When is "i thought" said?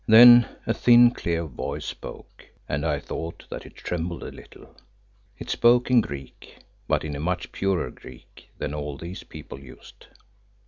2.83-3.43